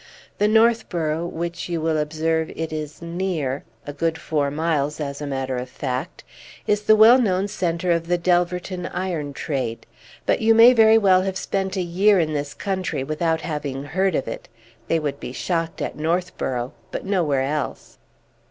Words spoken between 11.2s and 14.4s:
have spent a year in this country without having heard of